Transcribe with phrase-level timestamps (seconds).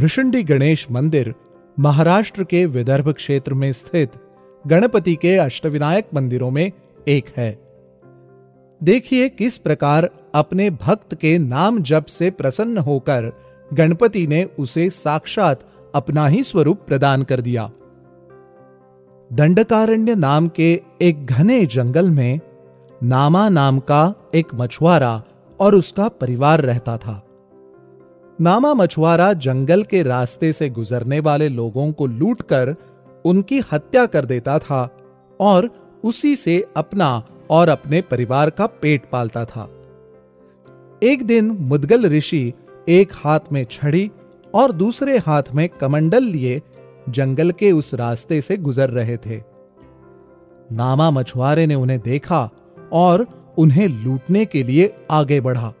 [0.00, 1.34] भृषुंडी गणेश मंदिर
[1.78, 4.12] महाराष्ट्र के विदर्भ क्षेत्र में स्थित
[4.66, 6.72] गणपति के अष्टविनायक मंदिरों में
[7.08, 7.58] एक है।
[8.82, 13.32] देखिए किस प्रकार अपने भक्त के नाम जप से प्रसन्न होकर
[13.74, 15.60] गणपति ने उसे साक्षात
[15.94, 17.70] अपना ही स्वरूप प्रदान कर दिया।
[19.32, 22.40] दंडकारण्य नाम के एक घने जंगल में
[23.02, 25.22] नामा नाम का एक मछुआरा
[25.60, 27.26] और उसका परिवार रहता था।
[28.40, 32.76] नामा मछुआरा जंगल के रास्ते से गुजरने वाले लोगों को लूटकर
[33.24, 34.98] उनकी हत्या कर देता था
[35.40, 35.70] और
[36.04, 39.70] उसी से अपना और अपने परिवार का पेट पालता था।
[41.02, 42.52] एक दिन मुदगल ऋषि
[42.88, 44.10] एक हाथ में छड़ी
[44.54, 46.62] और दूसरे हाथ में कमंडल लिए
[47.08, 49.42] जंगल के उस रास्ते से गुजर रहे थे।
[50.72, 52.50] नामा मछुआरे ने उन्हें देखा
[52.92, 53.26] और
[53.58, 55.72] उन्हें लूटने के लिए आगे बढ़ा।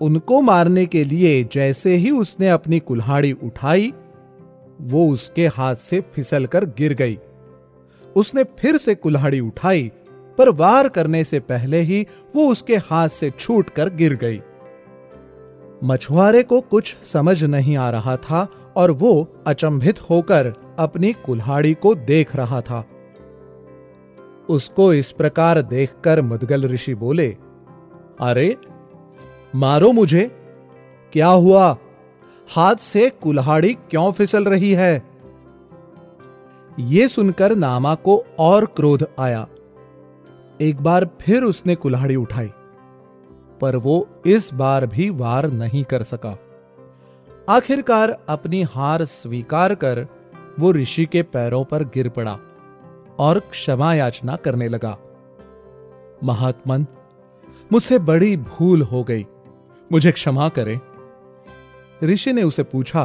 [0.00, 3.92] उनको मारने के लिए जैसे ही उसने अपनी कुल्हाड़ी उठाई,
[4.80, 7.18] वो उसके हाथ से फिसलकर गिर गई।
[8.16, 9.90] उसने फिर से कुल्हाड़ी उठाई,
[10.38, 14.40] पर वार करने से पहले ही वो उसके हाथ से छूटकर गिर गई।
[15.84, 21.94] मछुआरे को कुछ समझ नहीं आ रहा था और वो अचंभित होकर अपनी कुल्हाड़ी को
[21.94, 22.84] देख रहा था।
[24.48, 27.28] उसको इस प्रकार देखकर मुदगल ऋषि बोले,
[28.20, 28.56] अरे
[29.54, 30.24] मारो मुझे।
[31.12, 31.76] क्या हुआ?
[32.48, 35.02] हाथ से कुल्हाड़ी क्यों फिसल रही है?
[36.78, 39.46] यह सुनकर नामा को और क्रोध आया।
[40.60, 42.50] एक बार फिर उसने कुल्हाड़ी उठाई,
[43.60, 46.36] पर वो इस बार भी वार नहीं कर सका।
[47.48, 50.06] आखिरकार अपनी हार स्वीकार कर
[50.60, 52.38] वो ऋषि के पैरों पर गिर पड़ा
[53.18, 54.96] और क्षमा याचना करने लगा।
[56.24, 56.86] महात्मन,
[57.72, 59.26] मुझसे बड़ी भूल हो गई।
[59.90, 60.78] मुझे क्षमा करें।
[62.04, 63.04] ऋषि ने उसे पूछा,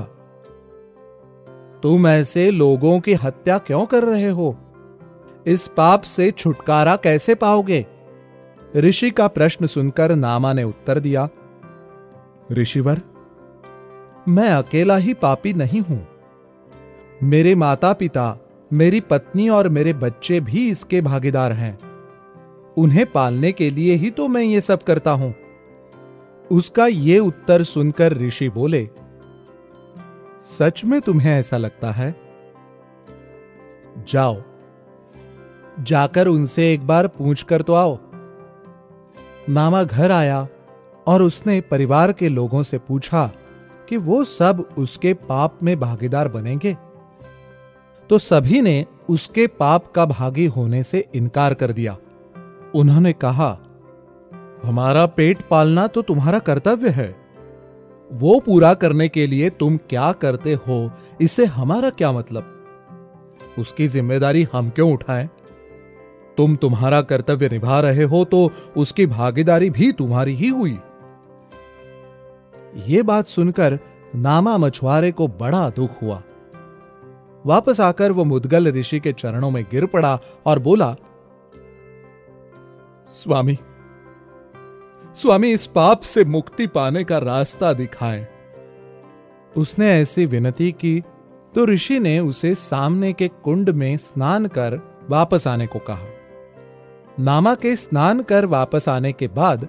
[1.84, 4.56] तुम ऐसे लोगों की हत्या क्यों कर रहे हो?
[5.46, 7.85] इस पाप से छुटकारा कैसे पाओगे?
[8.75, 11.28] ऋषि का प्रश्न सुनकर नामा ने उत्तर दिया,
[12.52, 13.02] ऋषिवर,
[14.28, 16.08] मैं अकेला ही पापी नहीं हूँ।
[17.24, 18.38] मेरे माता पिता
[18.74, 21.78] मेरी पत्नी और मेरे बच्चे भी इसके भागीदार हैं।
[22.78, 25.34] उन्हें पालने के लिए ही तो मैं ये सब करता हूँ।
[26.53, 28.90] उसका ये उत्तर सुनकर ऋषि बोले,
[30.44, 32.16] सच में तुम्हें ऐसा लगता है?
[34.08, 34.41] जाओ,
[35.80, 37.97] जाकर उनसे एक बार पूछ कर तो आओ।
[39.50, 40.47] नामा घर आया
[41.08, 43.31] और उसने परिवार के लोगों से पूछा
[43.90, 46.78] कि वो सब उसके पाप में भागीदार बनेंगे।
[48.09, 51.97] तो सभी ने उसके पाप का भागी होने से इनकार कर दिया।
[52.75, 53.58] उन्होंने कहा
[54.63, 57.07] हमारा पेट पालना तो तुम्हारा कर्तव्य है।
[58.12, 60.91] वो पूरा करने के लिए तुम क्या करते हो,
[61.22, 62.50] इससे हमारा क्या मतलब?
[63.59, 65.29] उसकी ज़िम्मेदारी हम क्यों उठाएँ?
[66.38, 70.78] तुम तुम्हारा कर्तव्य निभा रहे हो तो उसकी भागीदारी भी तुम्हारी ही हुई।
[72.88, 73.78] ये बात सुनकर
[74.16, 76.22] नामा मछुआरे को बड़ा दुख हुआ।
[77.46, 80.96] वापस आकर वो मुदगल ऋषि के चरणों में गिर पड़ा और बोला,
[83.16, 83.57] स्वामी
[85.16, 88.28] स्वामी इस पाप से मुक्ति पाने का रास्ता दिखाए।
[89.57, 91.03] उसने ऐसी विनती की
[91.56, 94.79] तो ऋषि ने उसे सामने के कुंड में स्नान कर
[95.09, 96.06] वापस आने को कहा।
[97.19, 99.68] नामा के स्नान कर वापस आने के बाद,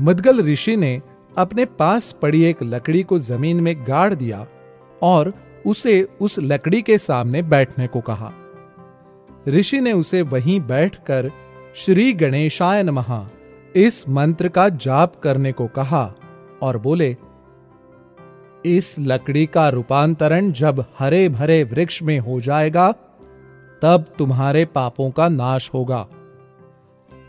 [0.00, 1.02] मुदगल ऋषि ने
[1.38, 4.46] अपने पास पड़ी एक लकड़ी को ज़मीन में गाड़ दिया
[5.02, 5.34] और
[5.66, 8.32] उसे उस लकड़ी के सामने बैठने को कहा।
[9.48, 11.30] ऋषि ने उसे वहीं बैठकर
[11.76, 13.26] श्री गणेशाय नमः
[13.76, 16.14] इस मंत्र का जाप करने को कहा
[16.62, 17.16] और बोले,
[18.66, 22.92] इस लकड़ी का रूपांतरण जब हरे भरे वृक्ष में हो जाएगा,
[23.82, 26.08] तब तुम्हारे पापों का नाश होगा।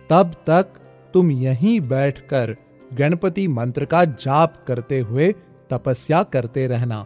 [0.09, 0.67] तब तक
[1.13, 2.55] तुम यहीं बैठकर
[2.93, 5.35] गणपति मंत्र का जाप करते हुए
[5.69, 7.05] तपस्या करते रहना।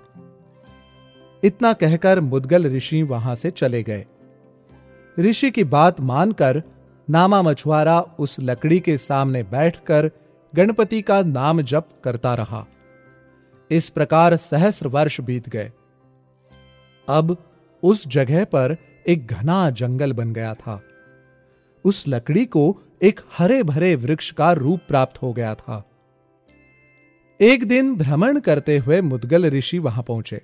[1.44, 4.06] इतना कहकर मुदगल ऋषि वहाँ से चले गए।
[5.19, 6.63] ऋषि की बात मानकर
[7.10, 10.12] नामा मछुआरा उस लकड़ी के सामने बैठकर
[10.56, 12.68] गणपति का नाम जप करता रहा।
[13.72, 15.72] इस प्रकार सहस्र वर्ष बीत गए।
[17.10, 17.38] अब
[17.84, 18.78] उस जगह पर
[19.08, 20.82] एक घना जंगल बन गया था।
[21.86, 25.90] उस लकड़ी को एक हरे भरे वृक्ष का रूप प्राप्त हो गया था।
[27.42, 30.42] एक दिन भ्रमण करते हुए मुदगल ऋषि वहाँ पहुँचे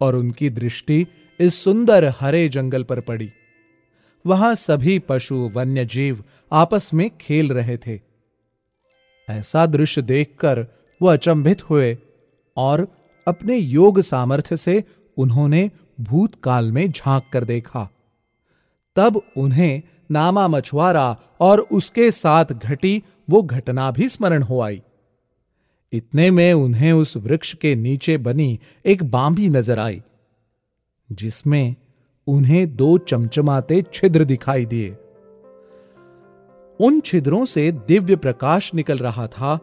[0.00, 1.06] और उनकी दृष्टि
[1.40, 3.32] इस सुंदर हरे जंगल पर पड़ी।
[4.24, 7.98] वहाँ सभी पशु वन्य जीव आपस में खेल रहे थे।
[9.28, 10.66] ऐसा दृश्य देखकर
[11.00, 11.96] वह अचंभित हुए
[12.56, 12.86] और
[13.26, 14.82] अपने योग सामर्थ्य से
[15.16, 15.70] उन्होंने
[16.00, 17.88] भूतकाल में झाँक कर देखा।
[18.96, 24.80] तब उन्हें नामा मछुआरा और उसके साथ घटी वो घटना भी स्मरण हो आई।
[25.92, 30.00] इतने में उन्हें उस वृक्ष के नीचे बनी एक बांबी नज़र आई,
[31.10, 31.74] जिसमें
[32.28, 34.96] उन्हें दो चमचमाते छिद्र दिखाई दिए।
[36.80, 39.58] उन छिद्रों से दिव्य प्रकाश निकल रहा था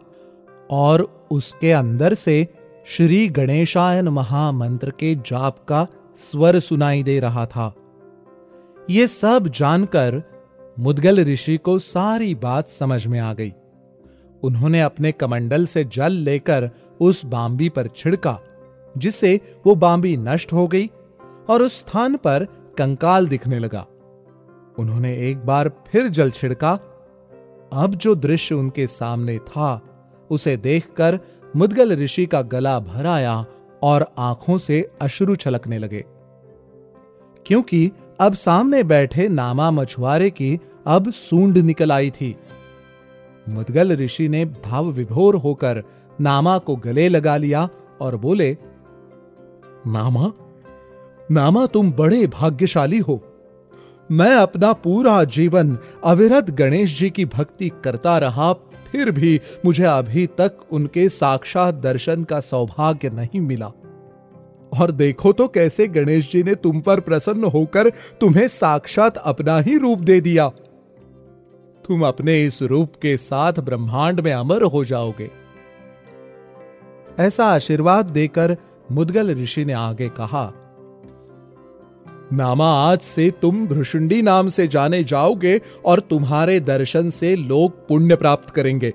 [0.71, 2.47] और उसके अंदर से
[2.87, 7.73] श्री गणेशायन महामंत्र के जाप का स्वर सुनाई दे रहा था।
[8.89, 10.21] ये सब जानकर
[10.79, 13.53] मुदगल ऋषि को सारी बात समझ में आ गई।
[14.43, 16.69] उन्होंने अपने कमंडल से जल लेकर
[17.01, 18.39] उस बांबी पर छिड़का,
[18.97, 20.89] जिससे वो बांबी नष्ट हो गई
[21.49, 22.47] और उस स्थान पर
[22.77, 23.87] कंकाल दिखने लगा।
[24.79, 26.79] उन्होंने एक बार फिर जल छिड़का।
[27.73, 29.81] अब जो दृश्य उनके सामने था,
[30.31, 31.19] उसे देखकर
[31.55, 33.45] मुदगल ऋषि का गला भर आया
[33.83, 36.05] और आँखों से अश्रु छलकने लगे।
[37.45, 42.35] क्योंकि अब सामने बैठे नामा मछुआरे की अब सूंड निकल आई थी।
[43.49, 45.83] मुदगल ऋषि ने भाव विभोर होकर
[46.21, 47.69] नामा को गले लगा लिया
[48.01, 48.57] और बोले,
[49.87, 50.31] नामा
[51.31, 53.21] नामा तुम बड़े भाग्यशाली हो।
[54.11, 60.27] मैं अपना पूरा जीवन अविरत गणेश जी की भक्ति करता रहा, फिर भी मुझे अभी
[60.27, 63.71] तक उनके साक्षात दर्शन का सौभाग्य नहीं मिला।
[64.81, 69.77] और देखो तो कैसे गणेश जी ने तुम पर प्रसन्न होकर तुम्हें साक्षात अपना ही
[69.77, 70.47] रूप दे दिया।
[71.87, 75.29] तुम अपने इस रूप के साथ ब्रह्मांड में अमर हो जाओगे।
[77.19, 78.57] ऐसा आशीर्वाद देकर
[78.91, 80.53] मुदगल ऋषि ने आगे कहा
[82.33, 88.15] नामा, आज से तुम भृषुंडी नाम से जाने जाओगे और तुम्हारे दर्शन से लोग पुण्य
[88.15, 88.93] प्राप्त करेंगे।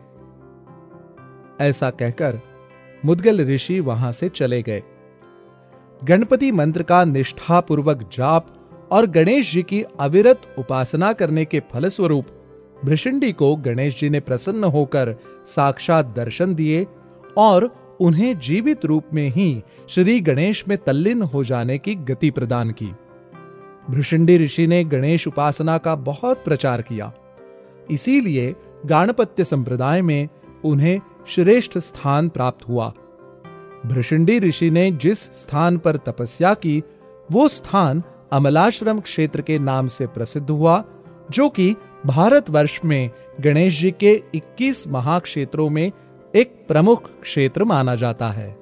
[1.61, 2.41] ऐसा कहकर
[3.05, 4.83] मुदगल ऋषि वहाँ से चले गए।
[6.05, 8.47] गणपति मंत्र का निष्ठापूर्वक जाप
[8.93, 12.27] और गणेश जी की अविरत उपासना करने के फलस्वरूप
[12.85, 15.15] भृषंडी को गणेश जी ने प्रसन्न होकर
[15.47, 16.87] साक्षात दर्शन दिए
[17.39, 22.71] और उन्हें जीवित रूप में ही श्री गणेश में तल्लीन हो जाने की गति प्रदान
[22.71, 22.93] की।
[23.91, 27.13] भृषंडी ऋषि ने गणेश उपासना का बहुत प्रचार किया।
[27.91, 28.57] इसीलिए
[28.87, 30.29] गाणपत्य संप्रदाय में
[30.65, 32.93] उन्हें श्रेष्ठ स्थान प्राप्त हुआ।
[33.87, 36.83] भृषंडी ऋषि ने जिस स्थान पर तपस्या की,
[37.33, 38.03] वो स्थान
[38.33, 40.85] अमलाश्रम क्षेत्र के नाम से प्रसिद्ध हुआ,
[41.31, 41.77] जो कि
[42.07, 43.11] भारतवर्ष में
[43.41, 45.93] गणेश जी के 21 महाक्षेत्रों में
[46.35, 48.60] एक प्रमुख क्षेत्र माना जाता है।